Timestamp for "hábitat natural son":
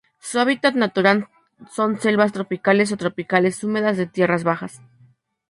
0.39-1.99